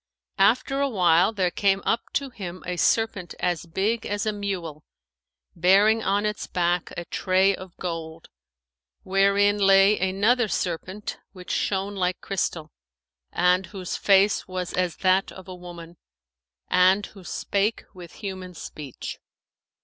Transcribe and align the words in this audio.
After 0.39 0.79
awhile, 0.81 1.31
there 1.31 1.51
came 1.51 1.83
up 1.85 2.01
to 2.13 2.31
him 2.31 2.63
a 2.65 2.75
serpent 2.77 3.35
as 3.39 3.67
big 3.67 4.03
as 4.03 4.25
a 4.25 4.33
mule, 4.33 4.83
bearing 5.55 6.01
on 6.01 6.25
its 6.25 6.47
back 6.47 6.91
a 6.97 7.05
tray 7.05 7.53
of 7.53 7.77
gold, 7.77 8.27
wherein 9.03 9.59
lay 9.59 9.99
another 9.99 10.47
serpent 10.47 11.19
which 11.33 11.51
shone 11.51 11.93
like 11.95 12.19
crystal 12.19 12.71
and 13.31 13.67
whose 13.67 13.95
face 13.95 14.47
was 14.47 14.73
as 14.73 14.95
that 15.05 15.31
of 15.31 15.47
a 15.47 15.55
woman[FN#511] 15.55 15.97
and 16.71 17.05
who 17.05 17.23
spake 17.23 17.83
with 17.93 18.13
human 18.25 18.55
speech. 18.55 19.19